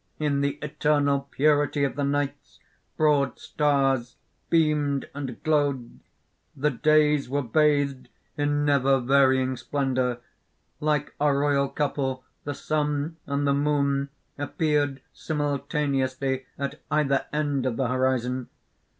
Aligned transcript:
In 0.17 0.41
the 0.41 0.57
eternal 0.63 1.27
purity 1.29 1.83
of 1.83 1.95
the 1.95 2.03
nights, 2.03 2.59
broad 2.97 3.37
stars 3.37 4.15
beamed 4.49 5.07
and 5.13 5.43
glowed. 5.43 5.99
The 6.55 6.71
days 6.71 7.29
were 7.29 7.43
bathed 7.43 8.09
in 8.35 8.65
never 8.65 8.99
varying 8.99 9.57
splendour. 9.57 10.17
Like 10.79 11.13
a 11.21 11.31
royal 11.31 11.69
couple 11.69 12.23
the 12.45 12.55
Sun 12.55 13.17
and 13.27 13.45
the 13.45 13.53
Moon 13.53 14.09
appeared 14.39 15.03
simultaneously, 15.13 16.47
at 16.57 16.81
either 16.89 17.25
end 17.31 17.67
of 17.67 17.77
the 17.77 17.87
horizon. 17.87 18.49